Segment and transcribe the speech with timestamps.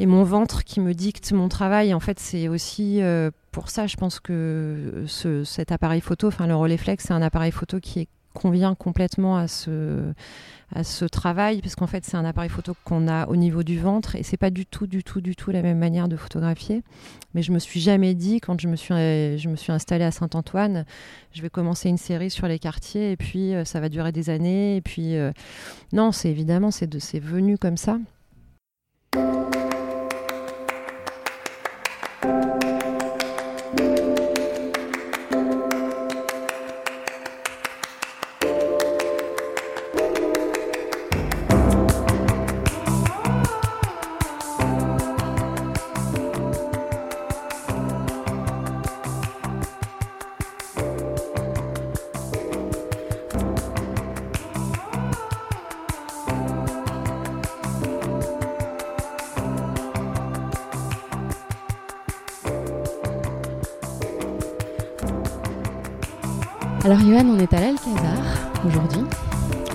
[0.00, 1.94] et mon ventre qui me dicte mon travail.
[1.94, 3.00] En fait, c'est aussi
[3.52, 7.52] pour ça, je pense que ce, cet appareil photo, enfin le Rolleiflex, c'est un appareil
[7.52, 13.08] photo qui convient complètement à ce travail, parce qu'en fait c'est un appareil photo qu'on
[13.08, 15.62] a au niveau du ventre et c'est pas du tout, du tout, du tout la
[15.62, 16.82] même manière de photographier.
[17.34, 18.94] Mais je me suis jamais dit quand je me suis,
[19.56, 20.86] suis installée à Saint-Antoine,
[21.32, 24.30] je vais commencer une série sur les quartiers et puis euh, ça va durer des
[24.30, 25.32] années et puis euh,
[25.92, 26.88] non, c'est évidemment c'est
[27.18, 27.98] venu comme ça.
[66.82, 68.16] Alors Johan, on est à l'Alcazar
[68.66, 69.02] aujourd'hui.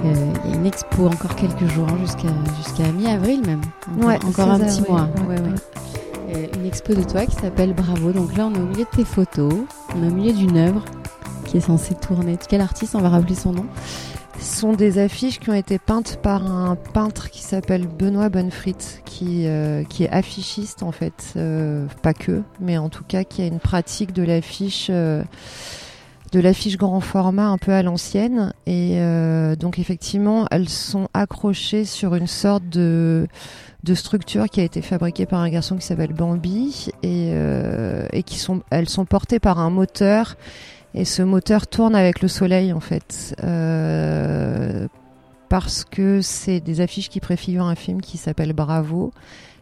[0.03, 3.61] Euh, il y a une expo encore quelques jours, hein, jusqu'à mi-avril même.
[4.27, 5.07] Encore, un petit mois.
[5.29, 8.11] Euh, une expo de toi qui s'appelle Bravo.
[8.11, 9.53] Donc là, on est au milieu de tes photos.
[9.95, 10.83] On est au milieu d'une œuvre
[11.45, 12.39] qui est censée tourner.
[12.49, 13.67] Quel artiste On va rappeler son nom?
[14.39, 18.75] Ce sont des affiches qui ont été peintes par un peintre qui s'appelle Benoît Bonnefrit,
[19.05, 21.35] qui, euh, qui est affichiste en fait,
[22.01, 24.89] pas que, mais en tout cas qui a une pratique de l'affiche
[26.35, 28.51] de l'affiche grand format un peu à l'ancienne.
[28.65, 33.25] Et euh, donc effectivement, elles sont accrochées sur une sorte de,
[33.93, 38.37] structure qui a été fabriquée par un garçon qui s'appelle Bambi et, euh, et qui
[38.37, 40.35] sont, elles sont portées par un moteur.
[40.93, 43.33] Et ce moteur tourne avec le soleil en fait.
[43.41, 44.89] Euh,
[45.47, 49.13] parce que c'est des affiches qui préfigurent un film qui s'appelle Bravo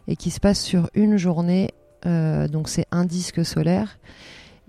[0.08, 1.70] et qui se passe sur une journée.
[2.04, 3.96] donc c'est un disque solaire.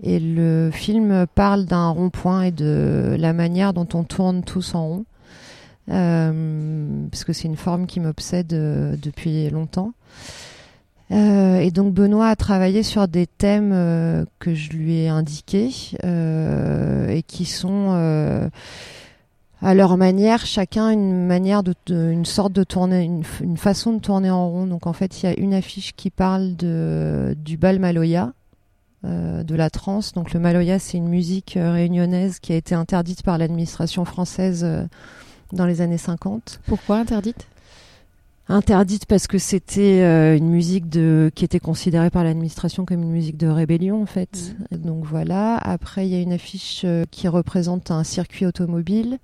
[0.02, 4.86] Et le film parle d'un rond-point et de la manière dont on tourne tous en
[4.86, 5.04] rond.
[5.90, 9.92] Euh, parce que c'est une forme qui m'obsède euh, depuis longtemps.
[11.12, 15.70] Euh, et donc Benoît a travaillé sur des thèmes que je lui ai indiqués
[16.02, 18.50] et qui sont
[19.62, 24.30] à leur manière, chacun une manière de, une sorte de tourner, une, façon de tourner
[24.30, 24.66] en rond.
[24.66, 28.32] Donc en fait, il y a une affiche qui parle du bal Maloya,
[29.02, 30.12] de la trance.
[30.12, 34.64] Donc le maloya, c'est une musique euh, réunionnaise qui a été interdite par l'administration française
[34.64, 34.84] euh,
[35.52, 36.60] dans les années 50.
[36.66, 37.46] Pourquoi interdite?
[38.48, 43.36] Interdite parce que c'était une musique de qui était considérée par l'administration comme une musique
[43.36, 44.54] de rébellion en fait.
[44.70, 44.76] Mmh.
[44.76, 45.56] Donc voilà.
[45.56, 49.18] Après, il y a une affiche qui représente un circuit automobile.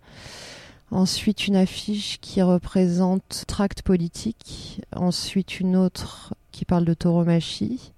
[0.90, 4.80] Ensuite, une affiche qui représente tract politique.
[4.96, 7.92] Ensuite, une autre qui parle de tauromachie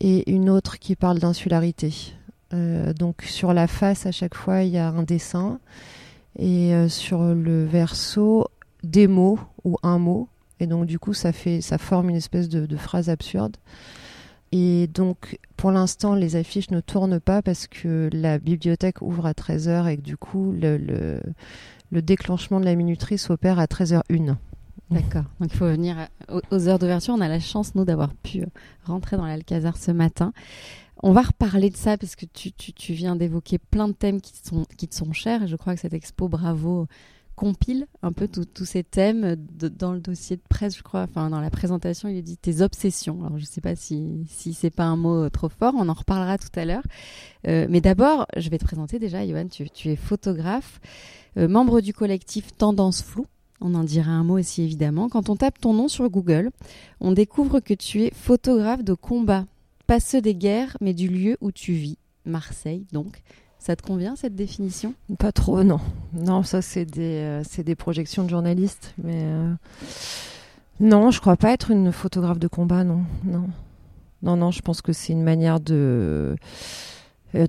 [0.00, 2.14] et une autre qui parle d'insularité.
[2.54, 5.60] Euh, donc sur la face, à chaque fois, il y a un dessin
[6.38, 8.48] et euh, sur le verso,
[8.82, 10.28] des mots ou un mot.
[10.60, 13.56] Et donc du coup, ça fait, ça forme une espèce de, phrase absurde.
[14.50, 19.32] Et donc, pour l'instant, les affiches ne tournent pas parce que la bibliothèque ouvre à
[19.32, 21.20] 13h et que du coup, le, le,
[21.90, 24.36] le déclenchement de la minuterie s'opère à 13h01.
[24.90, 25.24] D'accord.
[25.40, 26.08] Donc il faut venir
[26.50, 27.14] aux heures d'ouverture.
[27.14, 28.46] On a la chance, nous, d'avoir pu euh,
[28.84, 30.32] rentrer dans l'Alcazar ce matin.
[31.02, 34.20] On va reparler de ça parce que tu, tu, tu viens d'évoquer plein de thèmes
[34.20, 35.46] qui, sont, qui te sont chers.
[35.46, 36.86] Je crois que cette expo, bravo,
[37.36, 41.02] compile un peu tous ces thèmes dans le dossier de presse, je crois.
[41.02, 43.24] Enfin, dans la présentation, il dit tes obsessions.
[43.24, 45.74] Alors, je ne sais pas si, si c'est pas un mot trop fort.
[45.76, 46.82] On en reparlera tout à l'heure.
[47.46, 49.46] Euh, mais d'abord, je vais te présenter déjà, Johan.
[49.46, 50.80] Tu, tu es photographe,
[51.36, 53.26] euh, membre du collectif Tendance Floue
[53.60, 55.08] on en dira un mot aussi évidemment.
[55.08, 56.50] Quand on tape ton nom sur Google,
[57.00, 59.44] on découvre que tu es photographe de combat,
[59.86, 63.22] pas ceux des guerres, mais du lieu où tu vis, Marseille donc.
[63.58, 64.94] Ça te convient cette définition?
[65.18, 65.80] Pas trop, non.
[66.12, 69.52] Non, ça c'est des, euh, projections de journalistes, mais euh,
[70.80, 73.48] non, je crois pas être une photographe de combat, non, non,
[74.22, 74.50] non, non.
[74.52, 76.36] Je pense que c'est une manière de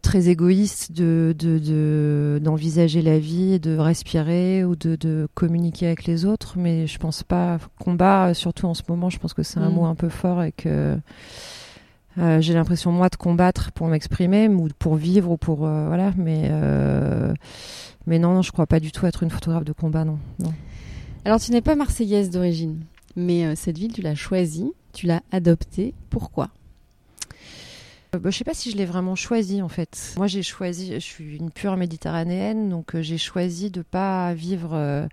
[0.01, 6.55] très égoïste de, d'envisager la vie, de respirer ou de, de, communiquer avec les autres.
[6.57, 9.09] Mais je pense pas combat, surtout en ce moment.
[9.09, 9.73] Je pense que c'est un mm.
[9.73, 10.97] mot un peu fort et que
[12.17, 16.11] euh, j'ai l'impression moi de combattre pour m'exprimer ou pour vivre ou pour euh, voilà.
[16.17, 16.51] Mais
[18.05, 20.17] mais non, non, je crois pas du tout être une photographe de combat, non.
[20.39, 20.53] non.
[21.25, 22.79] Alors tu n'es pas marseillaise d'origine,
[23.15, 25.93] mais cette ville tu l'as choisie, tu l'as adoptée.
[26.09, 26.49] Pourquoi?
[26.49, 26.58] euh,
[28.11, 30.13] bah, je sais pas si je l'ai vraiment choisi en fait.
[30.17, 34.71] Moi j'ai choisi, je suis une pure méditerranéenne, donc euh, j'ai choisi de pas vivre
[34.73, 35.07] euh,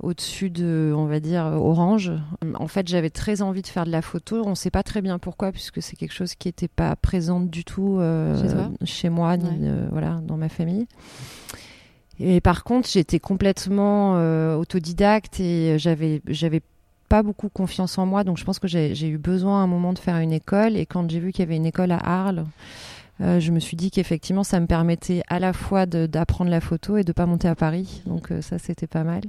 [0.00, 2.12] au-dessus de, on va dire, Orange.
[2.58, 4.42] En fait, j'avais très envie de faire de la photo.
[4.44, 7.40] On ne sait pas très bien pourquoi, puisque c'est quelque chose qui n'était pas présent
[7.40, 7.98] du tout
[8.84, 10.86] chez, moi, ni voilà, dans ma famille.
[12.20, 16.60] Et par contre, j'étais complètement autodidacte et j'avais, j'avais
[17.08, 19.92] pas beaucoup confiance en moi, donc je pense que j'ai eu besoin à un moment
[19.92, 20.76] de faire une école.
[20.76, 22.44] Et quand j'ai vu qu'il y avait une école à Arles,
[23.20, 26.96] euh, je me suis dit qu'effectivement, ça me permettait à la fois d'apprendre la photo
[26.96, 28.02] et de pas monter à Paris.
[28.06, 29.22] Donc euh, ça, c'était pas mal.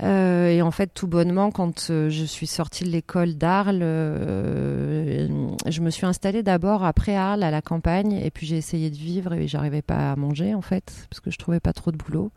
[0.00, 5.90] Euh, et en fait, tout bonnement, quand je suis sortie de l'école d'Arles, je me
[5.90, 9.48] suis installée d'abord après Arles à la campagne, et puis j'ai essayé de vivre et
[9.48, 12.30] j'arrivais pas à manger en fait, parce que je trouvais pas trop de boulot.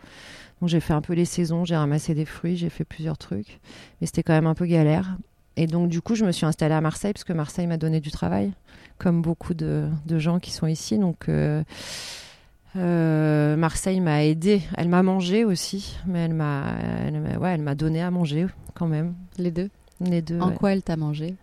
[0.68, 3.60] J'ai fait un peu les saisons, j'ai ramassé des fruits, j'ai fait plusieurs trucs,
[4.00, 5.18] mais c'était quand même un peu galère.
[5.58, 8.00] Et donc du coup, je me suis installée à Marseille parce que Marseille m'a donné
[8.00, 8.52] du travail,
[8.98, 10.98] comme beaucoup de, gens qui sont ici.
[10.98, 11.64] Donc euh,
[12.78, 14.62] euh, Marseille m'a aidée.
[14.78, 16.76] Elle m'a mangé aussi, mais elle m'a,
[17.40, 19.16] ouais, elle m'a donné à manger quand même.
[19.38, 19.70] Les deux?
[20.00, 20.40] Les deux.
[20.40, 21.36] En quoi elle t'a mangé?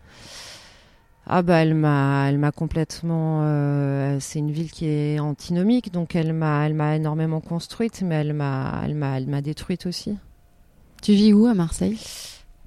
[1.29, 6.15] Ah bah elle m'a elle m'a complètement euh, c'est une ville qui est antinomique donc
[6.15, 10.17] elle m'a elle m'a énormément construite mais elle m'a elle m'a elle m'a détruite aussi.
[11.01, 11.97] Tu vis où à Marseille?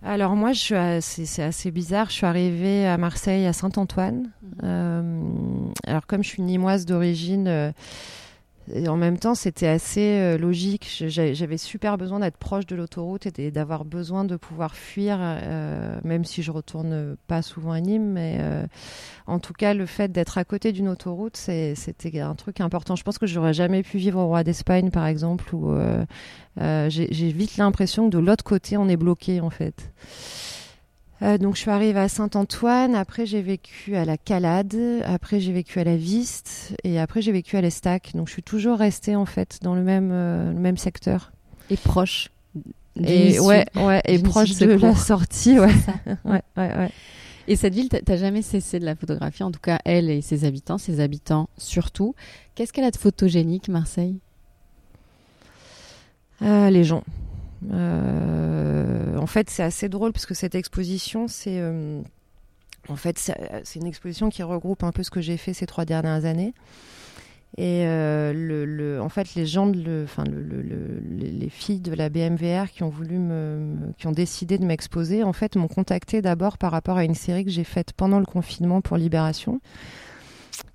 [0.04, 2.08] Alors moi, c'est assez bizarre.
[2.08, 4.30] Je suis arrivée à Marseille à Saint-Antoine.
[4.42, 4.58] Mhm.
[4.64, 5.22] Euh,
[5.86, 7.72] alors comme je suis nimoise d'origine, euh,
[8.72, 11.04] et en même temps, c'était assez euh, logique.
[11.08, 16.24] J'avais super besoin d'être proche de l'autoroute et d'avoir besoin de pouvoir fuir, euh, même
[16.24, 18.12] si je retourne pas souvent à Nîmes.
[18.12, 18.64] Mais euh,
[19.26, 22.94] en tout cas, le fait d'être à côté d'une autoroute, c'était un truc important.
[22.94, 25.74] Je pense que j'aurais jamais pu vivre au Roi d'Espagne, par exemple, où
[26.56, 29.90] j'ai vite l'impression que de l'autre côté, on est bloqué, en fait.
[31.22, 35.52] Euh, donc je suis arrivée à Saint-Antoine, après j'ai vécu à la Calade, après j'ai
[35.52, 38.10] vécu à la Viste et après j'ai vécu à l'Estac.
[38.14, 41.32] Donc je suis toujours restée en fait dans le même, euh, le même secteur.
[41.70, 42.30] Et proche.
[42.96, 45.72] Et ouais, ouais, et proche de la sortie, ouais.
[46.24, 46.90] ouais, ouais, ouais.
[47.48, 50.44] Et cette ville, t'as jamais cessé de la photographier, en tout cas elle et ses
[50.44, 52.14] habitants, ses habitants surtout.
[52.54, 54.18] Qu'est-ce qu'elle a de photogénique, Marseille?
[56.42, 57.04] Euh, Les gens.
[57.72, 62.00] Euh, en fait, c'est assez drôle parce que cette exposition, c'est euh,
[62.88, 65.84] en fait c'est une exposition qui regroupe un peu ce que j'ai fait ces trois
[65.84, 66.54] dernières années.
[67.58, 70.62] Et euh, en fait, les gens, le, enfin, le,
[71.20, 75.34] les filles de la BMVR qui ont voulu me, qui ont décidé de m'exposer, en
[75.34, 78.80] fait, m'ont contacté d'abord par rapport à une série que j'ai faite pendant le confinement
[78.80, 79.60] pour Libération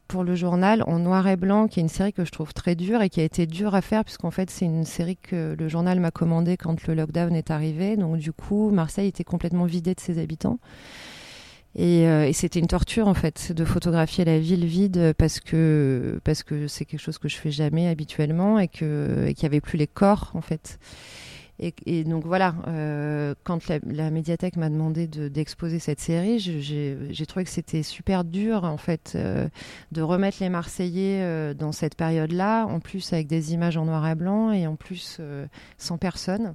[0.07, 2.75] pour le journal en noir et blanc, qui est une série que je trouve très
[2.75, 5.67] dure et qui a été dure à faire, puisqu'en fait, c'est une série que le
[5.67, 7.97] journal m'a commandée quand le lockdown est arrivé.
[7.97, 10.59] Donc, du coup, Marseille était complètement vidée de ses habitants.
[11.75, 16.19] Et, euh, et c'était une torture, en fait, de photographier la ville vide parce que
[16.23, 19.53] parce que c'est quelque chose que je fais jamais habituellement et que et qu'il n'y
[19.53, 20.79] avait plus les corps, en fait.
[21.59, 27.49] Et, donc voilà, euh, quand la, médiathèque m'a demandé d'exposer cette série, j'ai trouvé que
[27.49, 29.47] c'était super dur en fait euh,
[29.91, 34.07] de remettre les Marseillais euh, dans cette période-là, en plus avec des images en noir
[34.07, 35.19] et blanc et en plus
[35.79, 36.53] sans personne.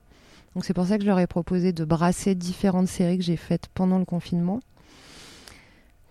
[0.54, 3.37] Donc c'est pour ça que je leur ai proposé de brasser différentes séries que j'ai
[3.37, 4.60] faites pendant le confinement.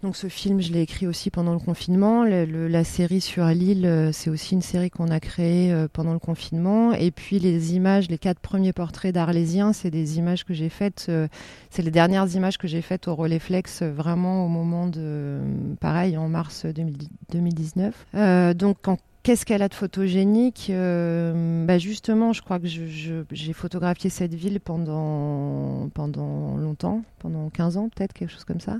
[0.03, 2.24] Donc ce film, je l'ai écrit aussi pendant le confinement.
[2.24, 6.19] la série sur Lille, euh, c'est aussi une série qu'on a créée euh, pendant le
[6.19, 6.92] confinement.
[6.94, 11.06] Et puis les images, les quatre premiers portraits d'Arlésiens, c'est des images que j'ai faites.
[11.09, 11.27] Euh,
[11.69, 15.39] c'est les dernières images que j'ai faites au Relais Flex, vraiment au moment de,
[15.80, 18.55] pareil, en mars 2019.
[18.55, 18.77] donc
[19.24, 25.89] Qu'est-ce qu'elle a de photogénique bah Justement, je crois que j'ai photographié cette ville pendant,
[25.93, 28.77] pendant longtemps, pendant 15 ans peut-être, quelque chose comme ça.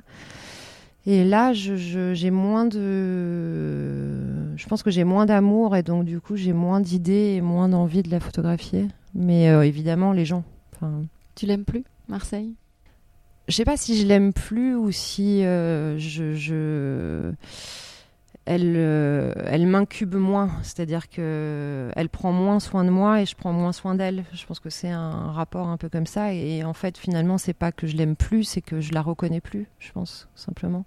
[1.08, 4.55] Et là, j'ai moins de.
[4.55, 7.70] Je pense que j'ai moins d'amour et donc, du coup, j'ai moins d'idées et moins
[7.70, 8.88] d'envie de la photographier.
[9.15, 10.43] Mais euh, évidemment, les gens.
[11.36, 12.53] Tu l'aimes plus, Marseille?
[13.48, 16.34] Je sais pas si je l'aime plus ou si euh, je.
[16.36, 17.31] je
[18.45, 23.36] elle, euh, elle m'incube moins, c'est-à-dire que elle prend moins soin de moi et je
[23.36, 24.24] prends moins soin d'elle.
[24.33, 26.33] Je pense que c'est un rapport un peu comme ça.
[26.33, 29.41] Et, en fait, finalement, c'est pas que je l'aime plus, c'est que je la reconnais
[29.41, 29.67] plus.
[29.79, 30.86] Je pense simplement.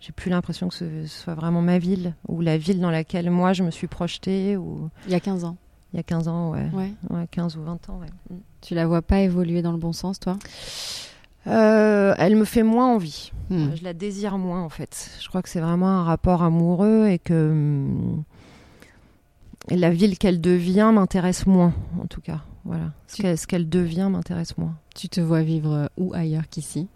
[0.00, 3.52] J'ai plus l'impression que ce soit vraiment ma ville ou la ville dans laquelle moi
[3.52, 4.56] je me suis projetée.
[4.56, 4.88] Ou...
[5.06, 5.56] Il y a 15 ans.
[5.92, 6.68] Il y a 15 ans, ouais.
[7.10, 7.26] ouais.
[7.30, 8.36] 15 ou 20 ans, ouais.
[8.60, 10.38] Tu la vois pas évoluer dans le bon sens, toi?
[11.46, 13.32] Euh, elle me fait moins envie.
[13.50, 13.68] Hmm.
[13.76, 15.10] Je la désire moins en fait.
[15.20, 18.24] Je crois que c'est vraiment un rapport amoureux et que hum,
[19.70, 22.40] la ville qu'elle devient m'intéresse moins en tout cas.
[22.64, 22.92] Voilà.
[23.06, 24.74] Ce qu'elle devient m'intéresse moins.
[24.94, 26.88] Tu te vois vivre euh, où ailleurs qu'ici?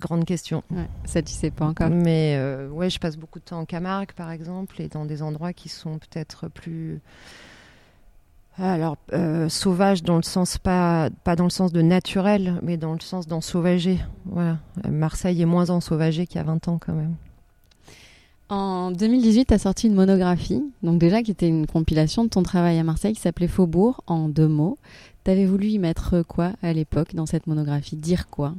[0.00, 0.64] Grande question.
[1.04, 1.90] ça, tu sais pas encore.
[1.90, 5.20] Mais euh, ouais, je passe beaucoup de temps en Camargue, par exemple, et dans des
[5.22, 7.00] endroits qui sont peut-être plus
[8.58, 12.92] alors, euh, sauvage dans le sens pas, pas dans le sens de naturel, mais dans
[12.92, 13.98] le sens d'ensauvager.
[14.26, 14.58] Voilà.
[14.88, 17.14] Marseille est moins ensauvagé qu'il y a 20 ans quand même.
[18.50, 22.42] En 2018, tu as sorti une monographie, donc déjà qui était une compilation de ton
[22.42, 24.76] travail à Marseille qui s'appelait Faubourg en deux mots.
[25.24, 27.94] Tu avais voulu y mettre quoi à l'époque dans cette monographie?
[27.94, 28.54] Dire quoi?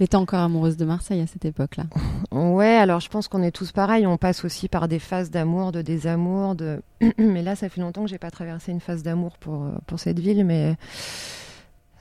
[0.00, 1.84] T'étais encore amoureuse de Marseille à cette époque-là
[2.32, 4.06] Ouais, alors je pense qu'on est tous pareils.
[4.06, 6.56] On passe aussi par des phases d'amour, de désamour.
[7.18, 10.00] Mais là, ça fait longtemps que j'ai pas traversé une phase d'amour pour, euh, pour
[10.00, 10.46] cette ville.
[10.46, 10.74] Mais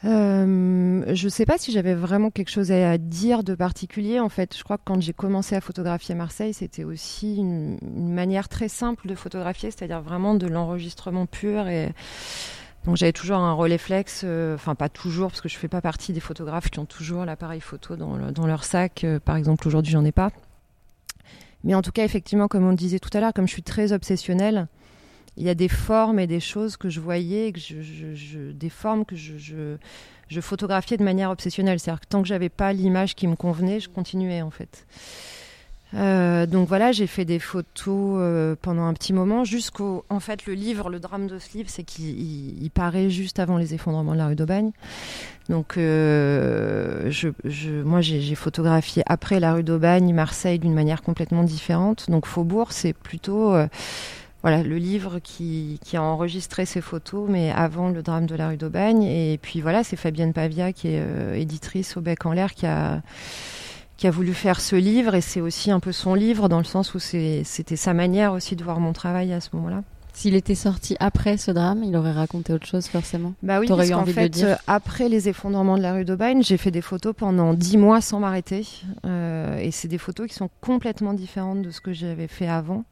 [0.05, 4.21] euh, je sais pas si j'avais vraiment quelque chose à dire de particulier.
[4.21, 8.13] En fait, je crois que quand j'ai commencé à photographier Marseille, c'était aussi une, une,
[8.13, 11.91] manière très simple de photographier, c'est-à-dire vraiment de l'enregistrement pur et
[12.89, 15.79] donc j'avais toujours un relais flex, euh, enfin pas toujours parce que je fais pas
[15.79, 19.03] partie des photographes qui ont toujours l'appareil photo dans, leur sac.
[19.03, 20.31] Euh, par exemple aujourd'hui j'en ai pas.
[21.63, 23.93] Mais en tout cas effectivement comme on disait tout à l'heure, comme je suis très
[23.93, 24.67] obsessionnelle,
[25.37, 28.51] il y a des formes et des choses que je voyais, que je, je, je,
[28.53, 29.77] des formes que je, je,
[30.27, 31.79] je photographiais de manière obsessionnelle.
[31.79, 34.87] C'est-à-dire que tant que j'avais pas l'image qui me convenait, je continuais en fait.
[35.95, 40.05] Euh, donc voilà, j'ai fait des photos euh, pendant un petit moment, jusqu'au.
[40.09, 43.57] En fait, le livre, le drame de ce livre, c'est qu'il il, paraît juste avant
[43.57, 44.71] les effondrements de la rue d'Aubagne.
[45.49, 51.43] Donc, euh, je, je, moi, j'ai photographié après la rue d'Aubagne, Marseille, d'une manière complètement
[51.43, 52.09] différente.
[52.09, 53.53] Donc, Faubourg, c'est plutôt.
[53.53, 53.67] Euh,
[54.41, 58.47] voilà, le livre qui, qui, a enregistré ces photos, mais avant le drame de la
[58.47, 59.03] rue d'Aubagne.
[59.03, 61.03] Et puis voilà, c'est Fabienne Pavia, qui est
[61.35, 63.01] éditrice au Bec en l'air, qui a
[63.99, 66.63] qui a voulu faire ce livre et c'est aussi un peu son livre dans le
[66.63, 69.83] sens où c'était sa manière aussi de voir mon travail à ce moment-là.
[70.13, 73.33] S'il était sorti après ce drame, il aurait raconté autre chose forcément.
[73.43, 76.71] Bah oui, parce qu'en fait, euh, après les effondrements de la rue d'Aubagne, j'ai fait
[76.71, 78.65] des photos pendant dix mois sans m'arrêter.
[79.05, 82.85] Euh, et c'est des photos qui sont complètement différentes de ce que j'avais fait avant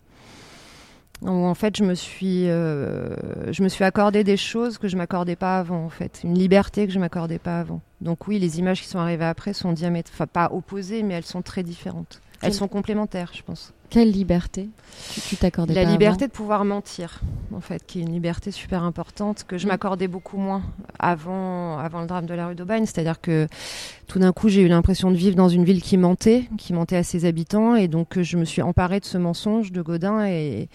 [1.24, 3.16] où en fait je me suis euh,
[3.52, 6.86] je me suis accordé des choses que je m'accordais pas avant en fait une liberté
[6.86, 10.16] que je m'accordais pas avant donc oui les images qui sont arrivées après sont diamétralement
[10.16, 12.22] enfin pas opposées mais elles sont très différentes.
[12.44, 13.74] Elles sont complémentaires je pense.
[13.90, 14.70] Quelle liberté
[15.28, 17.22] tu t'accordais la liberté de pouvoir mentir
[17.56, 19.70] en fait qui est une liberté super importante que je mm.
[19.70, 20.62] m'accordais beaucoup moins
[21.00, 22.86] avant avant le drame de la rue d'Aubagne.
[22.86, 23.48] C'est-à-dire que
[24.08, 26.98] tout d'un coup j'ai eu l'impression de vivre dans une ville qui mentait qui mentait
[26.98, 30.70] à ses habitants et donc je me suis emparée de ce mensonge de Godin et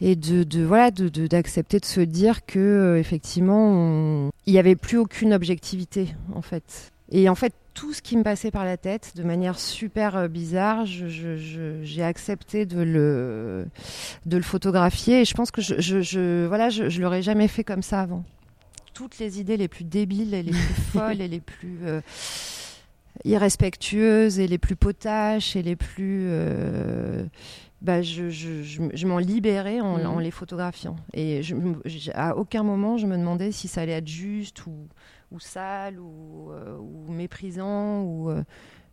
[0.00, 4.76] et de, de voilà de d'accepter de, se dire que euh, effectivement il n'y avait
[4.76, 6.92] plus aucune objectivité en fait.
[7.10, 10.28] Et en fait tout ce qui me passait par la tête de manière super euh,
[10.28, 13.66] bizarre j'ai accepté de le
[14.26, 15.22] de le photographier.
[15.22, 18.24] Et je pense que je, je voilà je, je l'aurais jamais fait comme ça avant.
[18.94, 22.00] Toutes les idées les plus débiles et les plus folles et les plus euh,
[23.24, 26.28] irrespectueuses et les plus potaches et les plus
[27.80, 30.06] bah, je, je, je, m'en libérais en, mmh.
[30.06, 30.96] en, les photographiant.
[31.14, 31.42] Et
[32.14, 34.88] à aucun moment, je me demandais si ça allait être juste ou,
[35.30, 38.02] ou sale ou, euh, ou méprisant.
[38.02, 38.42] Ou, euh,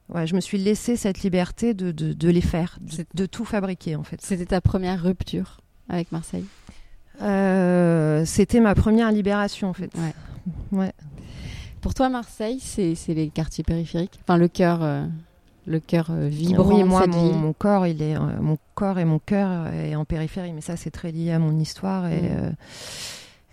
[0.09, 3.45] ouais, je me suis laissé cette liberté de, de, de les faire, de, de, tout
[3.45, 4.21] fabriquer en fait.
[4.21, 6.45] C'était ta première rupture avec Marseille?
[7.21, 9.91] Euh, C'était ma première libération en fait.
[9.95, 10.77] Ouais.
[10.77, 10.93] ouais.
[11.81, 14.19] Pour toi, Marseille, c'est les quartiers périphériques?
[14.23, 15.05] Enfin, le cœur euh,
[15.65, 16.75] le cœur euh, vibrant.
[16.75, 20.05] Oui, moi, mon, mon, corps, il est, euh, mon corps et mon cœur est en
[20.05, 22.21] périphérie, mais ça, c'est très lié à mon histoire et.
[22.21, 22.27] Mm.
[22.31, 22.51] Euh,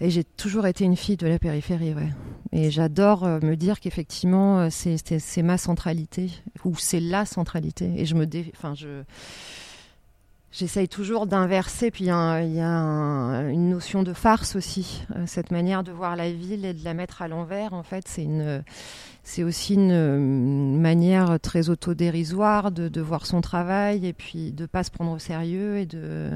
[0.00, 2.08] et j'ai toujours été une fille de la périphérie, ouais.
[2.50, 6.28] Et j'adore euh, me dire qu'effectivement, c'est ma centralité,
[6.64, 7.88] ou c'est la centralité.
[7.96, 8.52] Et je me dé...
[8.56, 9.04] enfin, je
[10.52, 15.02] J'essaye toujours d'inverser, puis il y a, y a un, une notion de farce aussi.
[15.16, 18.06] Euh, cette manière de voir la ville et de la mettre à l'envers, en fait,
[18.06, 18.62] c'est une,
[19.22, 24.66] c'est aussi une, une, manière très autodérisoire de, de voir son travail et puis de
[24.66, 26.30] pas se prendre au sérieux et de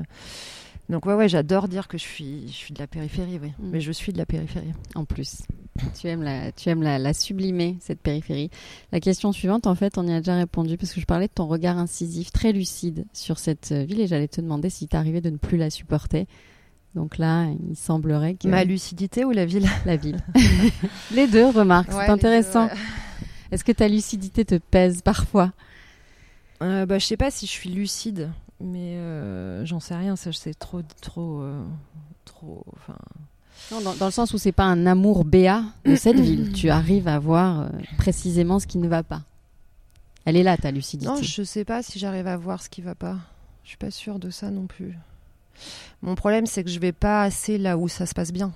[0.88, 3.52] donc ouais, ouais, j'adore dire que je suis, je suis de la périphérie, oui.
[3.59, 3.71] Mm.
[3.71, 4.73] Mais je suis de la périphérie.
[4.95, 5.43] En plus,
[5.99, 8.50] tu aimes la, tu aimes la, la, sublimer cette périphérie.
[8.93, 11.33] La question suivante, en fait, on y a déjà répondu parce que je parlais de
[11.33, 15.31] ton regard incisif, très lucide sur cette ville et j'allais te demander si t'arrivais de
[15.31, 16.26] ne plus la supporter.
[16.97, 20.19] Donc là, il semblerait que ma lucidité ou la ville, la ville,
[21.15, 21.47] les deux.
[21.47, 22.67] Remarque, ouais, c'est intéressant.
[22.67, 22.75] Ouais.
[23.53, 25.53] Est-ce que ta lucidité te pèse parfois?
[26.62, 30.33] Euh, bah, je sais pas si je suis lucide mais euh, j'en sais rien, ça
[30.33, 31.65] c'est trop, trop, euh,
[32.25, 32.65] trop.
[32.75, 32.97] Enfin.
[33.73, 36.53] Non, dans, dans, le sens où c'est pas un amour béat de cette ville.
[36.55, 39.23] Tu arrives à voir euh, précisément ce qui ne va pas.
[40.25, 41.11] Elle est là, ta lucidité.
[41.11, 43.19] Non, je sais pas si j'arrive à voir ce qui va pas.
[43.62, 44.97] Je suis pas sûre de ça non plus.
[46.03, 48.53] Mon problème, c'est que je vais pas assez là où ça se passe bien,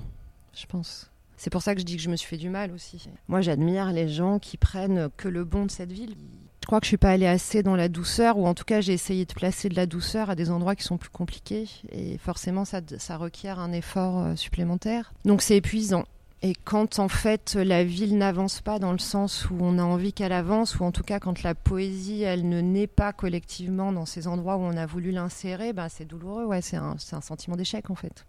[0.54, 1.10] je pense.
[1.36, 3.08] C'est pour ça que je dis que je me suis fait du mal aussi.
[3.26, 6.14] Moi, j'admire les gens qui prennent que le bon de cette ville
[6.60, 8.82] Je crois que je suis pas allée assez dans la douceur, ou en tout cas
[8.82, 12.18] j'ai essayé de placer de la douceur à des endroits qui sont plus compliqués, et
[12.18, 15.14] forcément ça, ça requiert un effort euh, supplémentaire.
[15.24, 16.04] Donc c'est épuisant.
[16.42, 20.14] Et quand en fait la ville n'avance pas dans le sens où on a envie
[20.14, 24.06] qu'elle avance, ou en tout cas quand la poésie elle ne naît pas collectivement dans
[24.06, 27.56] ces endroits où on a voulu l'insérer, bah, c'est douloureux, ouais, c'est un, un sentiment
[27.56, 28.24] d'échec en fait.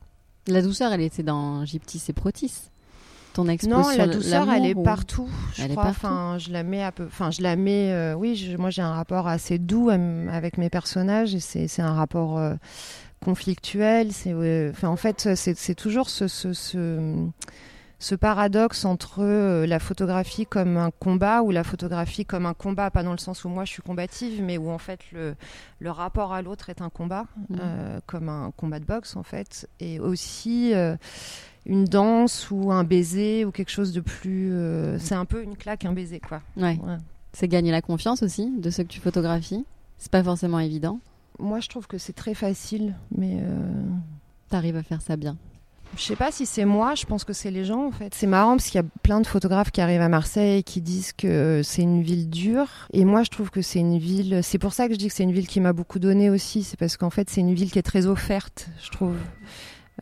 [0.47, 2.53] La douceur, elle était dans Gyptis et Protis.
[3.33, 5.29] Ton Non, la douceur, elle est ou- partout.
[5.53, 5.83] Je Elle est crois.
[5.85, 5.99] partout.
[6.05, 7.05] Enfin, je la mets un peu.
[7.05, 7.93] Enfin, je la mets.
[7.93, 11.93] euh, oui, je- moi, j'ai un rapport assez doux avec mes personnages et c'est un
[11.93, 12.55] rapport euh,
[13.23, 14.11] conflictuel.
[14.11, 14.33] C'est.
[14.33, 17.15] euh, Enfin, en fait, c'est c'est toujours ce, ce, ce,
[18.03, 22.89] ce paradoxe entre euh, la photographie comme un combat ou la photographie comme un combat,
[22.89, 25.35] pas dans le sens où moi je suis combative, mais où en fait le,
[25.79, 27.59] le rapport à l'autre est un combat, Mhm.
[27.61, 30.95] euh, comme un combat de boxe en fait, et aussi euh,
[31.67, 34.51] une danse ou un baiser ou quelque chose de plus.
[34.51, 36.41] euh, c'est un peu une claque, un baiser quoi.
[36.57, 36.79] Ouais.
[36.83, 36.97] Ouais.
[37.33, 39.63] C'est gagner la confiance aussi de ceux que tu photographies.
[39.99, 40.99] C'est pas forcément évident.
[41.37, 43.37] Moi je trouve que c'est très facile, mais.
[44.49, 45.37] T'arrives à faire ça bien.
[45.97, 48.13] Je sais pas si c'est moi, je pense que c'est les gens en fait.
[48.15, 50.81] C'est marrant parce qu'il y a plein de photographes qui arrivent à Marseille et qui
[50.81, 52.87] disent que c'est une ville dure.
[52.93, 54.39] Et moi je trouve que c'est une ville.
[54.41, 56.63] C'est pour ça que je dis que c'est une ville qui m'a beaucoup donné aussi.
[56.63, 59.15] C'est parce qu'en fait c'est une ville qui est très offerte, je trouve.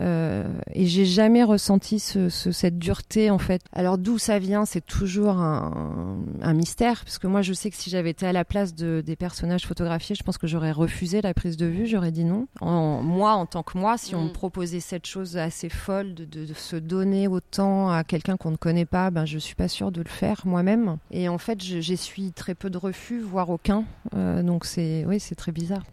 [0.01, 3.62] Euh, et j'ai jamais ressenti ce, ce- cette dureté en fait.
[3.74, 7.75] Alors d'où ça vient, c'est toujours un, un mystère, parce que moi je sais que
[7.75, 11.22] si j'avais été à la place de, des personnages photographiés, je pense que j'aurais refusé
[11.22, 12.48] la prise de vue, j'aurais dit non.
[12.62, 14.27] En, moi, en tant que moi, si on Mm.
[14.27, 18.51] me proposait cette chose assez folle de, de- de se donner autant à quelqu'un qu'on
[18.51, 20.98] ne connaît pas, ben je suis pas sûre de le faire moi-même.
[21.12, 23.84] Et en fait, je- j'essuie très peu de refus, voire aucun.
[24.15, 25.84] Euh, donc c'est, oui, c'est très bizarre.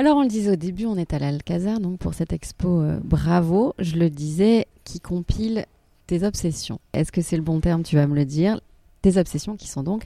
[0.00, 2.98] Alors, on le disait au début, on est à l'Alcazar, donc pour cette expo euh,
[3.04, 5.66] Bravo, je le disais, qui compile
[6.06, 6.80] tes obsessions.
[6.94, 8.62] Est-ce que c'est le bon terme Tu vas me le dire?
[9.02, 10.04] Tes obsessions qui sont donc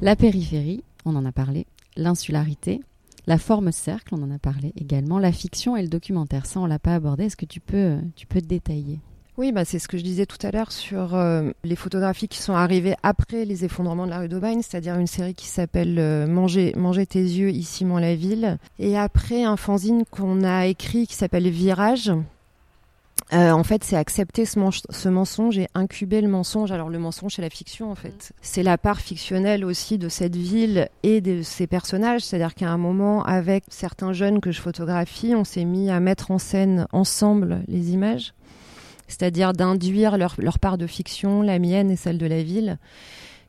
[0.00, 2.80] la périphérie, on en a parlé, l'insularité,
[3.26, 6.46] la forme cercle, on en a parlé également, la fiction et le documentaire.
[6.46, 7.24] Ça, on l'a pas abordé.
[7.24, 8.98] Est-ce que tu peux, euh, tu peux détailler?
[9.36, 12.38] Oui, bah c'est ce que je disais tout à l'heure sur euh, les photographies qui
[12.38, 16.28] sont arrivées après les effondrements de la rue d'Aubagne, c'est-à-dire une série qui s'appelle euh,
[16.28, 21.08] Manger, Manger tes yeux, ici mon la ville, et après un fanzine qu'on a écrit
[21.08, 22.12] qui s'appelle Virage.
[23.32, 26.70] Euh, en fait, c'est accepter ce, ce mensonge et incuber le mensonge.
[26.70, 28.32] Alors, le mensonge, c'est la fiction, en fait.
[28.42, 32.20] C'est la part fictionnelle aussi de cette ville et de ses personnages.
[32.20, 36.30] C'est-à-dire qu'à un moment, avec certains jeunes que je photographie, on s'est mis à mettre
[36.30, 38.34] en scène ensemble les images
[39.08, 42.78] c'est-à-dire d'induire leur, part de fiction, la mienne et celle de la ville.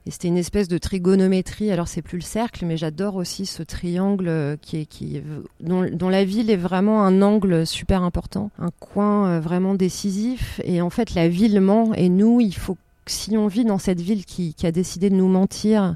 [0.07, 1.71] Et c'était une espèce de trigonométrie.
[1.71, 5.21] Alors c'est plus le cercle, mais j'adore aussi ce triangle euh, qui est, qui
[5.61, 10.61] dont, la ville est vraiment un angle super important, un coin euh, vraiment décisif.
[10.63, 11.93] Et en fait, la ville ment.
[11.95, 15.15] Et nous, il faut si on vit dans cette ville qui, qui a décidé de
[15.15, 15.95] nous mentir,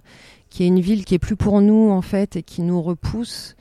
[0.49, 3.55] qui est une ville qui est plus pour nous en fait et qui nous repousse.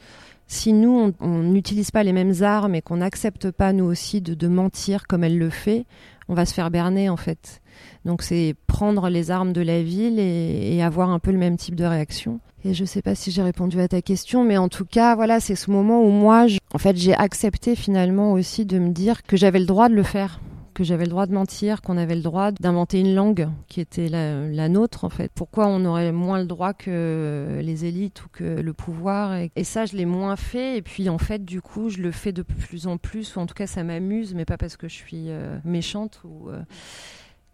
[0.50, 4.48] Si nous, on- n'utilise pas les mêmes armes et qu'on n'accepte pas, nous aussi, de,
[4.48, 5.84] mentir comme elle le fait,
[6.28, 7.60] on va se faire berner, en fait.
[8.06, 11.74] Donc, c'est prendre les armes de la ville et, avoir un peu le même type
[11.74, 12.40] de réaction.
[12.64, 15.38] Et je sais pas si j'ai répondu à ta question, mais en tout cas, voilà,
[15.38, 19.36] c'est ce moment où moi, en fait, j'ai accepté finalement aussi de me dire que
[19.36, 20.40] j'avais le droit de le faire
[20.78, 24.08] que j'avais le droit de mentir, qu'on avait le droit d'inventer une langue qui était
[24.08, 25.32] la, nôtre en fait.
[25.34, 29.86] Pourquoi on aurait moins le droit que les élites ou que le pouvoir et, ça
[29.86, 30.76] je l'ai moins fait.
[30.76, 33.34] Et puis en fait du coup je le fais de plus en plus.
[33.34, 36.62] Ou en tout cas ça m'amuse mais pas parce que je suis euh, méchante euh,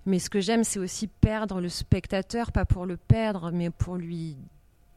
[0.04, 3.96] mais ce que j'aime c'est aussi perdre le spectateur pas pour le perdre mais pour
[3.96, 4.36] lui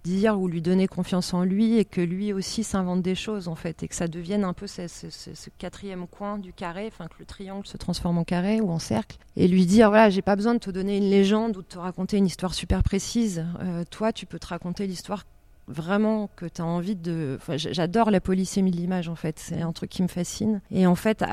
[0.08, 3.56] dire ou lui donner confiance en lui et que lui aussi s'invente des choses en
[3.56, 7.16] fait et que ça devienne un peu ce, ce- quatrième coin du carré, enfin que
[7.20, 10.36] le triangle se transforme en carré ou en cercle et lui dire voilà j'ai pas
[10.36, 13.84] besoin de te donner une légende ou de te raconter une histoire super précise, Euh,
[13.90, 15.24] toi tu peux te raconter l'histoire
[15.68, 19.38] vraiment que tu as envie de j'adore la polysémie de l'image en fait.
[19.40, 20.62] C'est un truc qui me fascine.
[20.72, 21.24] Et en fait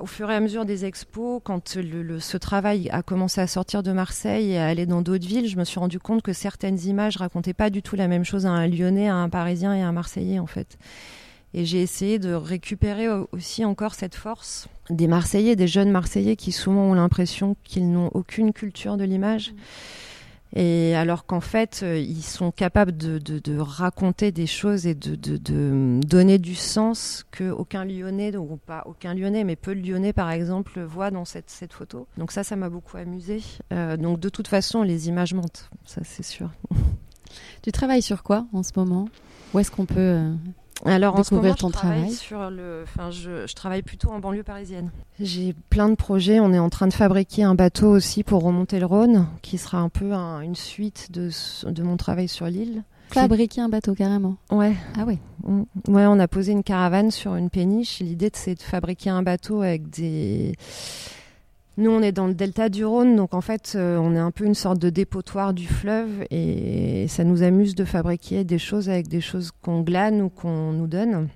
[0.00, 3.92] au, fur et à mesure des expos quand ce travail a commencé à sortir de
[3.92, 7.16] Marseille et à aller dans d'autres villes je me suis rendu compte que certaines images
[7.16, 9.88] racontaient pas du tout la même chose à un Lyonnais à un Parisien et à
[9.88, 10.78] un Marseillais en fait.
[11.54, 16.34] Et j'ai essayé de récupérer au- aussi encore cette force des Marseillais, des jeunes Marseillais
[16.36, 19.52] qui souvent ont l'impression qu'ils n'ont aucune culture de l'image.
[20.54, 25.16] Et alors qu'en fait, euh, ils sont capables de, raconter des choses et de,
[26.00, 30.30] donner du sens que aucun Lyonnais, ou pas aucun Lyonnais, mais peu de Lyonnais par
[30.30, 32.06] exemple, voit dans cette, cette photo.
[32.18, 33.40] Donc ça, ça m'a beaucoup amusé.
[33.72, 36.50] Euh, donc de toute façon, les images mentent, ça c'est sûr.
[37.62, 39.08] Tu travailles sur quoi en ce moment?
[39.54, 40.34] Où est-ce qu'on peut euh,
[40.84, 42.14] Alors en ce Découvrir moment, ton je travaille travail.
[42.16, 44.90] sur le, enfin, je, je travaille plutôt en banlieue parisienne.
[45.20, 46.40] J'ai plein de projets.
[46.40, 49.78] On est en train de fabriquer un bateau aussi pour remonter le Rhône, qui sera
[49.78, 51.30] un peu un- une suite de,
[51.70, 52.82] de mon travail sur l'île.
[53.10, 54.36] fabriquer un bateau carrément.
[54.50, 54.74] Ouais.
[54.98, 55.18] Ah ouais.
[55.44, 55.62] Mm.
[55.88, 58.00] Ouais, on a posé une caravane sur une péniche.
[58.00, 60.54] L'idée, c'est de fabriquer un bateau avec des.
[61.78, 64.30] Nous, on est dans le delta du Rhône, donc en fait, euh, on est un
[64.30, 68.90] peu une sorte de dépotoir du fleuve et ça nous amuse de fabriquer des choses
[68.90, 71.28] avec des choses qu'on glane ou qu'on nous donne.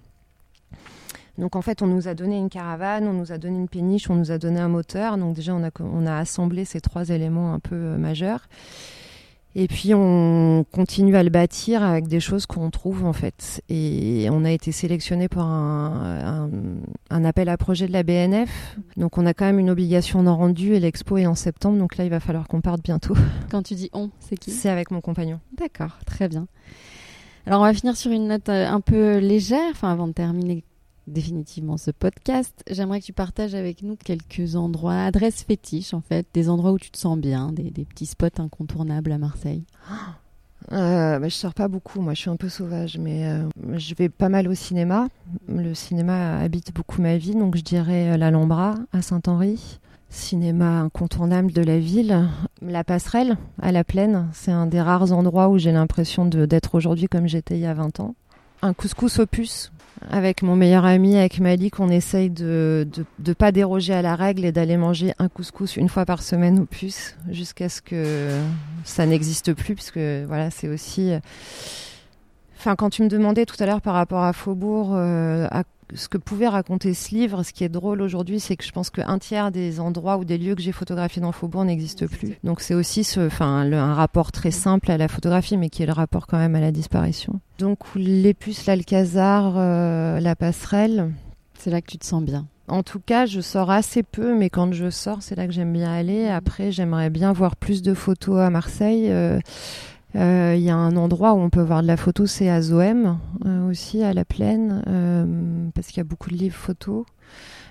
[1.38, 4.11] Donc en fait, on nous a donné une caravane, on nous a donné une péniche,
[4.11, 5.16] on nous a donné un moteur.
[5.16, 8.49] Donc déjà, on a, on assemblé ces trois éléments un peu euh, majeurs.
[9.59, 13.62] Et puis on continue à le bâtir avec des choses qu'on trouve en fait.
[13.71, 16.51] Et on a été sélectionné pour un,
[17.09, 18.77] un, appel à projet de la BNF.
[18.99, 21.79] Donc on a quand même une obligation d'en rendu et l'expo est en septembre.
[21.79, 23.16] Donc là il va falloir qu'on parte bientôt.
[23.51, 24.51] Quand tu dis on, c'est qui?
[24.51, 25.40] C'est avec mon compagnon.
[25.57, 26.49] D'accord, très bien.
[27.47, 30.64] Alors on va finir sur une note euh, un peu légère, enfin avant de terminer
[31.07, 36.27] définitivement ce podcast, j'aimerais que tu partages avec nous quelques endroits, adresses fétiches en fait,
[36.35, 39.64] des endroits où tu te sens bien, des, petits spots incontournables à Marseille.
[40.73, 43.95] Euh, bah, je sors pas beaucoup, moi je suis un peu sauvage, mais euh, je
[43.95, 45.07] vais pas mal au cinéma.
[45.47, 49.79] Le cinéma habite beaucoup ma vie, donc je dirais euh, l'Alhambra à Saint-Henri.
[50.09, 52.29] Cinéma incontournable de la ville.
[52.62, 57.07] La passerelle à la plaine, c'est un des rares endroits où j'ai l'impression d'être aujourd'hui
[57.07, 58.16] comme j'étais il y a 20 ans.
[58.62, 59.71] Un couscous opus
[60.11, 62.87] avec mon meilleur ami, avec Malik, on essaye de
[63.24, 66.59] ne pas déroger à la règle et d'aller manger un couscous une fois par semaine
[66.61, 68.28] ou plus, jusqu'à ce que
[68.85, 71.12] ça n'existe plus, puisque voilà, c'est aussi.
[72.59, 75.46] Enfin, quand tu me demandais tout à l'heure par rapport à Faubourg, euh,
[75.94, 78.90] ce que pouvait raconter ce livre, ce qui est drôle aujourd'hui, c'est que je pense
[78.90, 82.37] qu'un tiers des endroits ou des lieux que j'ai photographiés dans Faubourg n'existent plus.
[82.44, 85.87] Donc c'est aussi ce, enfin, un rapport très simple à la photographie, mais qui est
[85.87, 87.40] le rapport quand même à la disparition.
[87.59, 91.12] Donc les puces, l'Alcazar, euh, la passerelle.
[91.59, 92.46] C'est là que tu te sens bien.
[92.68, 95.72] En tout cas, je sors assez peu, mais quand je sors, c'est là que j'aime
[95.72, 96.27] bien aller.
[96.27, 99.11] Après, j'aimerais bien voir plus de photos à Marseille.
[99.11, 99.38] Euh,
[100.16, 102.62] il euh, y a un endroit où on peut voir de la photo, c'est à
[102.62, 107.05] Zoem, euh, aussi, à la plaine, euh, parce qu'il y a beaucoup de livres photos.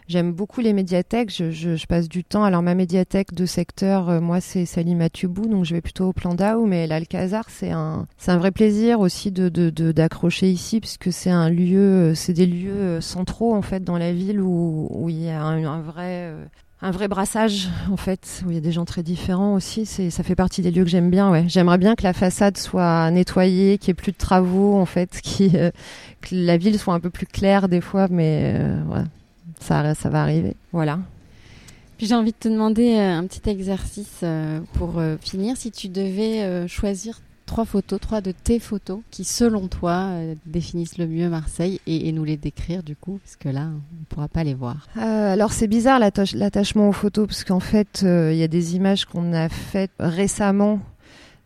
[0.07, 2.43] J'aime beaucoup les médiathèques, je, je, je, passe du temps.
[2.43, 6.67] Alors ma médiathèque de secteur, moi c'est Salim Matubou, donc je vais plutôt au Plandau,
[6.67, 9.49] mais l'Alcazar c'est un, c'est un vrai plaisir aussi de,
[9.91, 14.39] d'accrocher ici, puisque c'est un lieu, c'est des lieux centraux en fait dans la ville
[14.39, 16.31] où, où il y a un, un vrai
[16.81, 20.23] un vrai brassage en fait où il y a des gens très différents aussi ça
[20.23, 23.87] fait partie des lieux que j'aime bien j'aimerais bien que la façade soit nettoyée qu'il
[23.87, 25.71] n'y ait plus de travaux en fait euh,
[26.21, 29.03] que la ville soit un peu plus claire des fois mais euh,
[29.59, 30.55] ça ça va arriver.
[30.71, 30.99] Voilà.
[31.97, 34.23] Puis j'ai envie de te demander euh, un petit exercice
[34.73, 35.55] pour finir.
[35.55, 40.97] Si tu devais choisir trois photos, trois de tes photos qui, selon toi, euh, définissent
[40.97, 44.27] le mieux Marseille et, nous les décrire du coup, parce que là, on ne pourra
[44.27, 44.87] pas les voir.
[44.97, 48.75] Euh, alors c'est bizarre l'attachement aux photos, parce qu'en fait, euh, il y a des
[48.75, 50.79] images qu'on a faites récemment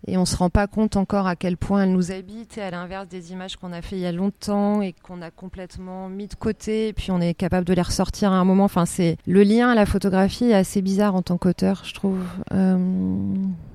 [0.07, 2.71] et on se rend pas compte encore à quel point elle nous habite et à
[2.71, 6.27] l'inverse des images qu'on a fait il y a longtemps et qu'on a complètement mis
[6.27, 8.63] de côté et puis on est capable de les ressortir à un moment.
[8.63, 12.23] Enfin c'est le lien à la photographie est assez bizarre en tant qu'auteur je trouve.
[12.53, 12.77] Euh,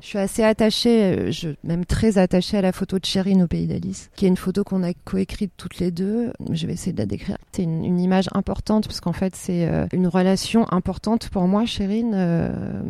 [0.01, 1.31] je suis assez attachée
[1.63, 4.65] même très attachée à la photo de Chérine au pays d'Alice qui est une photo
[4.65, 6.33] qu'on a coécrite toutes les deux.
[6.51, 7.37] Je vais essayer de la décrire.
[7.53, 11.65] C'est une, une, image importante parce qu'en fait c'est euh, une relation importante pour moi
[11.65, 12.83] Chérine euh,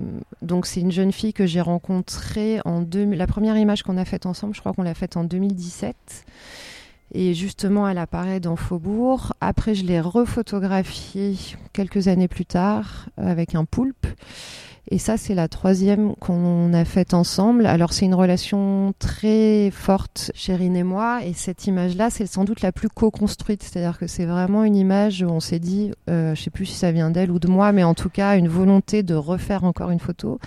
[0.42, 4.04] donc c'est une jeune fille que j'ai rencontrée en 2000 la première image qu'on a
[4.04, 5.96] faite ensemble, je crois qu'on l'a faite en 2017.
[7.14, 9.32] Et justement, elle apparaît dans Faubourg.
[9.40, 11.34] Après, je l'ai refotographiée
[11.72, 14.06] quelques années plus tard avec un poulpe.
[14.90, 17.64] Et ça, c'est la troisième qu'on a faite ensemble.
[17.64, 21.24] Alors, c'est une relation très forte, Chérine et moi.
[21.24, 23.62] Et cette image-là, c'est sans doute la plus co-construite.
[23.62, 26.74] C'est-à-dire que c'est vraiment une image où on s'est dit, euh, je sais plus si
[26.74, 29.90] ça vient d'elle ou de moi, mais en tout cas, une volonté de refaire encore
[29.90, 30.38] une photo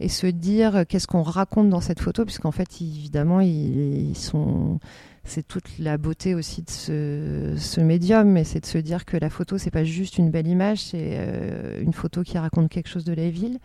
[0.00, 4.78] et se dire qu'est-ce qu'on raconte dans cette photo, puisqu'en fait, évidemment, ils, sont.
[5.24, 9.18] C'est toute la beauté aussi de ce, ce médium, mais c'est de se dire que
[9.18, 12.88] la photo, c'est pas juste une belle image, c'est euh, une photo qui raconte quelque
[12.88, 13.58] chose de la ville.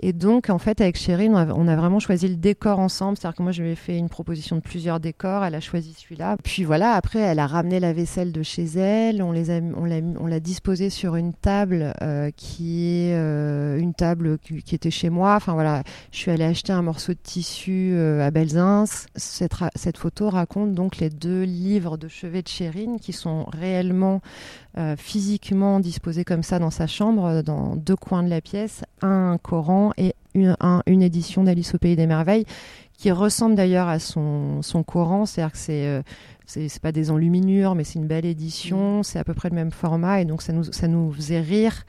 [0.00, 3.18] Et donc, en fait, avec Chérine, on a, vraiment choisi le décor ensemble.
[3.18, 5.44] C'est-à-dire que moi, je lui ai fait une proposition de plusieurs décors.
[5.44, 6.36] Elle a choisi celui-là.
[6.44, 9.22] Puis voilà, après, elle a ramené la vaisselle de chez elle.
[9.22, 14.90] On on l'a disposée sur une table euh, qui est euh, une table qui, était
[14.90, 15.34] chez moi.
[15.34, 15.82] Enfin voilà,
[16.12, 18.84] je suis allée acheter un morceau de tissu euh, à Belzins.
[19.16, 24.20] Cette, cette photo raconte donc les deux livres de chevet de Chérine qui sont réellement
[24.96, 29.92] physiquement disposés comme ça dans sa chambre, dans deux coins de la pièce, un Coran
[29.96, 32.44] et une, une édition d'Alice au Pays des Merveilles
[32.96, 36.02] qui ressemble d'ailleurs à son, son Coran, c'est-à-dire que c'est euh,
[36.46, 39.04] c'est pas des enluminures, mais c'est une belle édition, mm.
[39.04, 41.84] c'est à peu près le même format, et donc ça nous, ça nous faisait rire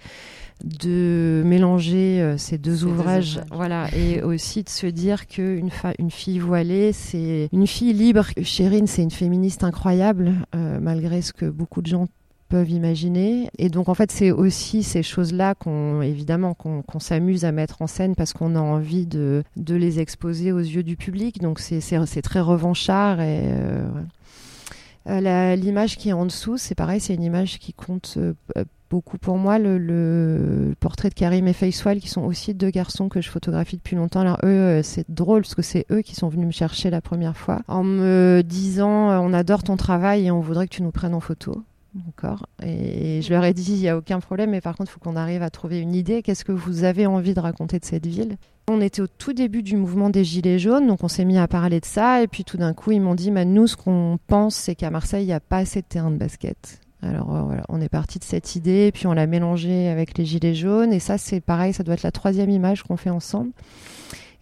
[0.63, 6.11] de mélanger euh, ces deux ouvrages, voilà, et aussi de se dire qu'une fa- une
[6.11, 8.25] fille voilée, c'est une fille libre.
[8.43, 12.07] Chérine, c'est une féministe incroyable, euh, malgré ce que beaucoup de gens
[12.49, 13.49] peuvent imaginer.
[13.57, 17.81] Et donc, en fait, c'est aussi ces choses-là qu'on, évidemment, qu'on qu'on s'amuse à mettre
[17.81, 21.39] en scène parce qu'on a envie de, de les exposer aux yeux du public.
[21.41, 21.79] Donc, c'est-
[22.21, 23.41] très revanchard et.
[23.45, 23.87] euh.
[25.07, 28.33] Euh, L'image qui est en dessous, c'est pareil, c'est une image qui compte euh,
[28.89, 29.57] beaucoup pour moi.
[29.57, 33.77] Le, le portrait de Karim et Faisal, qui sont aussi deux garçons que je photographie
[33.77, 34.19] depuis longtemps.
[34.19, 37.01] Alors eux, euh, c'est drôle parce que c'est eux qui sont venus me chercher la
[37.01, 40.91] première fois en me disant on adore ton travail et on voudrait que tu nous
[40.91, 41.63] prennes en photo.
[41.95, 42.45] D'accord.
[42.63, 44.99] Et je leur ai dit il n'y a aucun problème, mais par contre, il faut
[44.99, 46.21] qu'on arrive à trouver une idée.
[46.21, 48.37] Qu'est-ce que vous avez envie de raconter de cette ville?
[48.67, 51.47] On était au tout début du mouvement des Gilets jaunes, donc on s'est mis à
[51.47, 52.21] parler de ça.
[52.21, 54.91] Et puis tout d'un coup, ils m'ont dit, bah, nous, ce qu'on pense, c'est qu'à
[54.91, 56.79] Marseille, il n'y a pas assez de terrain de basket.
[57.01, 60.25] Alors euh, voilà, on est parti de cette idée, puis on l'a mélangé avec les
[60.25, 60.93] Gilets jaunes.
[60.93, 63.51] Et ça, c'est pareil, ça doit être la troisième image qu'on fait ensemble.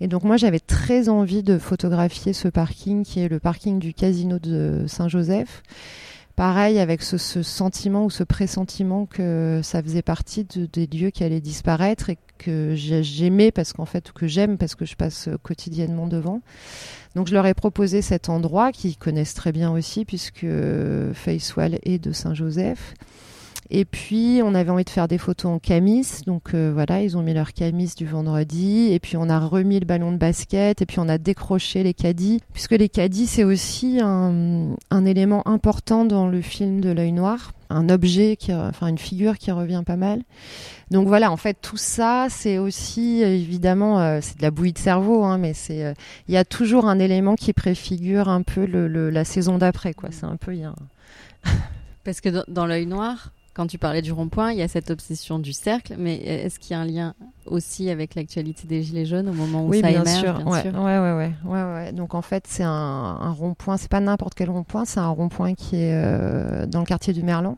[0.01, 3.93] Et donc moi, j'avais très envie de photographier ce parking, qui est le parking du
[3.93, 5.63] casino de Saint-Joseph.
[6.37, 11.09] Pareil, avec ce, ce sentiment ou ce pressentiment que ça faisait partie de- des lieux
[11.09, 14.95] qui allaient disparaître et que j'ai- j'aimais parce qu'en fait, que j'aime parce que je
[14.95, 16.41] passe euh, quotidiennement devant.
[17.15, 21.79] Donc je leur ai proposé cet endroit qu'ils connaissent très bien aussi puisque euh, Faisal
[21.81, 22.93] est de Saint-Joseph.
[23.69, 27.17] Et puis on avait envie de faire des photos en camis, donc euh, voilà, ils
[27.17, 30.81] ont mis leur camis du vendredi, et puis on a remis le ballon de basket,
[30.81, 34.75] et puis on a décroché les caddies, puisque les caddies c'est aussi un,
[35.05, 39.51] élément important dans le film de l'œil noir, un objet, qui, enfin une figure qui
[39.51, 40.21] revient pas mal.
[40.89, 44.77] Donc voilà, en fait tout ça c'est aussi évidemment euh, c'est de la bouillie de
[44.77, 45.93] cerveau, hein, mais c'est euh,
[46.29, 50.09] il y a toujours un élément qui préfigure un peu la saison d'après, quoi.
[50.11, 51.49] C'est un peu il y a un-
[52.05, 55.39] Parce que dans l'œil noir, quand tu parlais du rond-point, il y a cette obsession
[55.39, 57.15] du cercle, mais est-ce qu'il y a un lien
[57.47, 60.33] aussi avec l'actualité des Gilets jaunes au moment où oui, ça bien émerge sûr.
[60.37, 61.91] bien ouais, sûr ouais, ouais, ouais, ouais, ouais.
[61.91, 63.77] Donc en fait, c'est un, un rond-point.
[63.77, 64.85] C'est pas n'importe quel rond-point.
[64.85, 67.57] C'est un rond-point qui est euh, dans le quartier du Merlan,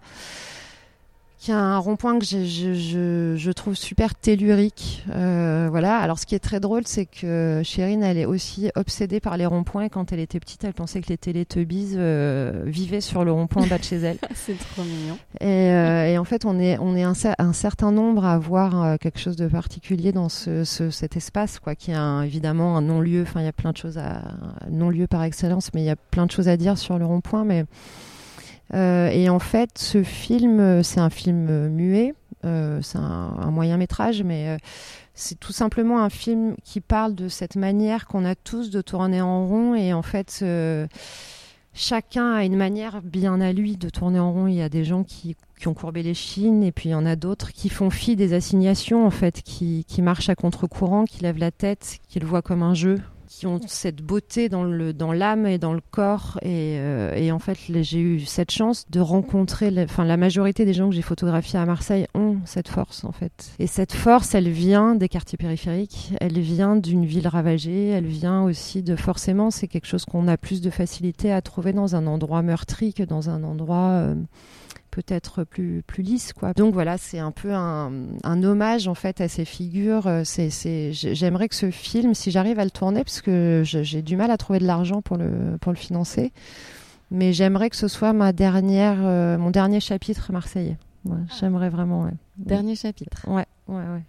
[1.39, 5.06] qui est un rond-point que je, je, je trouve super tellurique.
[5.15, 5.95] Euh, voilà.
[5.97, 9.45] Alors ce qui est très drôle, c'est que Chérine, elle est aussi obsédée par les
[9.45, 9.84] ronds-points.
[9.84, 13.63] Et Quand elle était petite, elle pensait que les Teletubbies euh, vivaient sur le rond-point
[13.63, 14.17] en bas de chez elle.
[14.36, 15.17] C'est trop mignon.
[15.39, 18.84] Et, euh, et en fait, on est, on est un, un certain nombre à voir
[18.84, 22.75] euh, quelque chose de particulier dans ce, ce- cet espace, quoi, qui est un- évidemment
[22.75, 23.21] un non-lieu.
[23.21, 24.23] Enfin, il y a plein de choses à
[24.69, 27.45] non-lieu par excellence, mais il y a plein de choses à dire sur le rond-point.
[27.45, 27.63] Mais
[28.73, 32.13] et en fait, ce film, euh, c'est un film euh, muet.
[32.45, 34.58] euh, c'est un, moyen métrage, mais euh,
[35.13, 39.21] c'est tout simplement un film qui parle de cette manière qu'on a tous de tourner
[39.21, 39.75] en rond.
[39.75, 40.88] Et en fait, euh,
[41.73, 44.47] chacun a une manière bien à lui de tourner en rond.
[44.47, 46.95] Il y a des gens qui, qui ont courbé les chines, et puis il y
[46.95, 51.05] en a d'autres qui font fi des assignations, en fait, qui, qui marchent à contre-courant,
[51.05, 54.63] qui lèvent la tête, qui le voient comme un jeu qui ont cette beauté dans
[54.63, 56.39] le dans l'âme et dans le corps.
[56.42, 60.74] Et, euh, et en fait j'ai eu cette chance de rencontrer enfin la majorité des
[60.74, 63.52] gens que j'ai photographiés à Marseille ont cette force en fait.
[63.60, 66.12] Et cette force elle vient des quartiers périphériques.
[66.20, 67.89] Elle vient d'une ville ravagée.
[67.89, 71.72] Elle vient aussi de forcément c'est quelque chose qu'on a plus de facilité à trouver
[71.72, 74.15] dans un endroit meurtri que dans un endroit euh,
[75.02, 76.54] peut-être plus plus lisse quoi.
[76.54, 77.92] Donc voilà c'est un peu un,
[78.24, 80.08] un hommage en fait à ces figures.
[80.08, 83.62] Euh, c'est c'est j'ai- j'aimerais que ce film si j'arrive à le tourner parce que
[83.66, 86.32] j'ai du mal à trouver de l'argent pour le pour le financer
[87.12, 90.78] mais j'aimerais que ce soit ma dernière euh, mon dernier chapitre marseillais.
[91.06, 92.12] Ouais, j'aimerais vraiment ouais.
[92.38, 93.24] Dernier chapitre.
[93.28, 94.04] ouais ouais ouais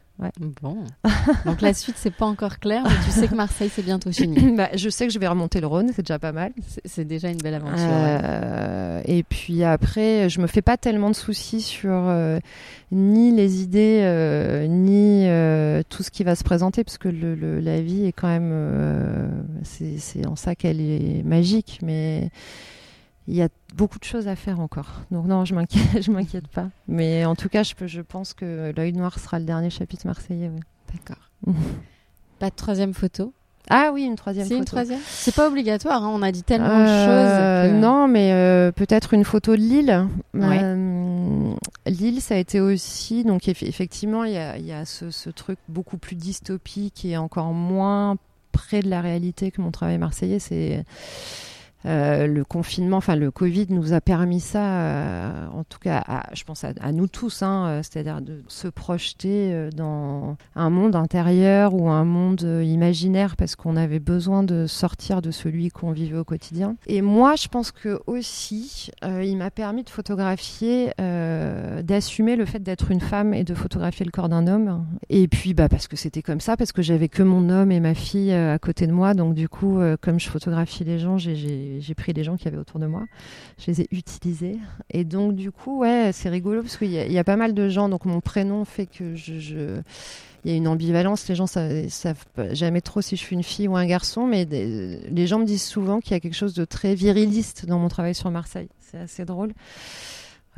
[0.62, 0.76] Bon.
[1.46, 4.52] Donc la suite, c'est pas encore clair, mais tu sais que Marseille, c'est bientôt fini.
[4.56, 6.52] Bah, je sais que je vais remonter le Rhône c'est déjà pas mal
[6.84, 7.76] C'est- déjà une belle aventure.
[7.78, 8.18] ouais.
[8.22, 12.38] Euh, et puis après, je me fais pas tellement de soucis sur euh,
[12.92, 17.34] ni les idées, euh, ni euh, tout ce qui va se présenter, parce que le,
[17.34, 19.28] le- la vie est quand même, euh,
[19.62, 22.30] c'est c'est en ça qu'elle est magique, mais
[23.30, 25.02] il y a beaucoup de choses à faire encore.
[25.10, 26.68] Donc non, je m'inquiète, je m'inquiète pas.
[26.88, 30.06] Mais en tout cas, je, peux, je pense que l'œil noir sera le dernier chapitre
[30.06, 30.48] marseillais.
[30.48, 30.60] ouais.
[30.92, 31.30] D'accord.
[32.38, 33.32] Pas de troisième photo?
[33.68, 34.60] Ah oui, une troisième C'est photo.
[34.62, 34.98] une troisième?
[35.06, 37.72] C'est pas obligatoire, hein, on a dit tellement de Euh, choses.
[37.74, 40.06] que- Non, mais euh, peut-être une photo de Lille.
[40.34, 40.58] Ouais.
[40.62, 41.52] Euh,
[41.86, 43.22] Lille, ça a été aussi.
[43.22, 47.04] Donc, eff- effectivement, il y a, il y a ce, ce truc beaucoup plus dystopique
[47.04, 48.16] et encore moins
[48.50, 50.38] près de la réalité que mon travail marseillais.
[50.40, 50.82] C'est.
[51.86, 56.44] Euh, le confinement, enfin le Covid nous a permis ça, euh, en tout cas, je
[56.44, 61.88] pense à, nous tous, hein, euh, c'est-à-dire de se projeter dans un monde intérieur ou
[61.88, 66.76] un monde imaginaire parce qu'on avait besoin de sortir de celui qu'on vivait au quotidien.
[66.86, 72.90] Et moi, je pense que aussi, il m'a permis de photographier, d'assumer le fait d'être
[72.90, 74.86] une femme et de photographier le corps d'un homme.
[75.08, 77.80] Et puis, bah, parce que c'était comme ça, parce que j'avais que mon homme et
[77.80, 81.69] ma fille à côté de moi, donc du coup, comme je photographie les gens, j'ai
[81.78, 83.04] j'ai pris les gens qui avaient autour de moi,
[83.58, 84.58] je les ai utilisés.
[84.90, 87.88] Et donc, du coup, ouais, c'est rigolo parce qu'il y, a pas mal de gens.
[87.88, 89.80] Donc, mon prénom fait que je.
[90.44, 93.42] il y a une ambivalence, les gens savent, savent jamais trop si je suis une
[93.42, 96.54] fille ou un garçon, mais les gens me disent souvent qu'il y a quelque chose
[96.54, 98.68] de très viriliste dans mon travail sur Marseille.
[98.80, 99.52] C'est assez drôle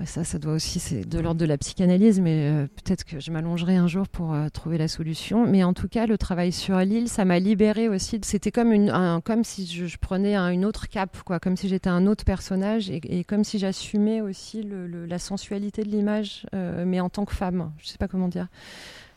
[0.07, 3.31] ça, ça doit aussi, c'est de l'ordre de la psychanalyse, mais euh, peut-être que je
[3.31, 5.47] m'allongerai un jour pour euh, trouver la solution.
[5.47, 8.19] Mais en tout cas, le travail sur l'île, ça m'a libéré aussi.
[8.25, 12.07] C'était comme, une, comme si je, prenais une autre cape, quoi, comme si j'étais un
[12.07, 14.67] autre personnage et, comme si j'assumais aussi
[15.07, 17.73] la sensualité de l'image, euh, mais en tant que femme.
[17.79, 18.49] Je sais pas comment dire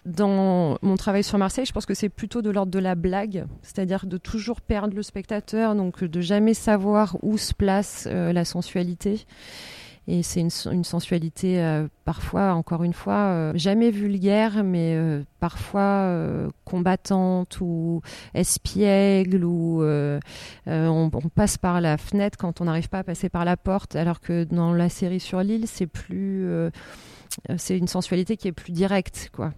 [0.05, 3.47] dans mon travail sur Marseille, je pense que c'est plutôt de l'ordre de la blague,
[3.63, 9.25] c'est-à-dire de toujours perdre le spectateur, donc de jamais savoir où se place la sensualité.
[10.07, 16.15] Et c'est une, sensualité euh, parfois, encore une fois, euh, jamais vulgaire, mais euh, parfois
[16.63, 18.01] combattante ou
[18.35, 19.83] espiègle, ou
[20.67, 24.21] on, passe par la fenêtre quand on n'arrive pas à passer par la porte, alors
[24.21, 26.47] que dans la série sur l'île, c'est plus,
[27.57, 29.53] c'est une sensualité qui est plus directe, quoi.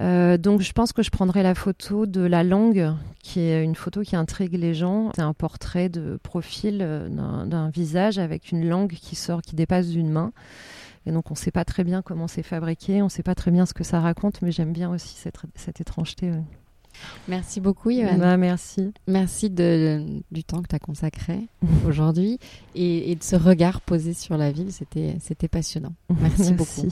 [0.00, 3.74] Euh, donc je pense que je prendrai la photo de la langue, qui est une
[3.74, 5.10] photo qui intrigue les gens.
[5.14, 7.08] C'est un portrait de profil euh,
[7.46, 10.32] d'un visage avec une langue qui sort, qui dépasse d'une main.
[11.06, 13.34] Et donc on ne sait pas très bien comment c'est fabriqué, on ne sait pas
[13.34, 16.30] très bien ce que ça raconte, mais j'aime bien aussi cette, cette étrangeté.
[17.28, 18.18] Merci beaucoup, Yoann.
[18.18, 18.92] Bah, merci.
[19.06, 21.48] Merci de, du temps que tu as consacré
[21.86, 22.38] aujourd'hui
[22.74, 24.70] et, et, de ce regard posé sur la ville.
[24.72, 25.94] C'était passionnant.
[26.20, 26.54] Merci, merci.
[26.54, 26.88] beaucoup.